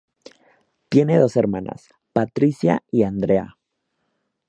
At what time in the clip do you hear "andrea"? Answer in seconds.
3.03-3.59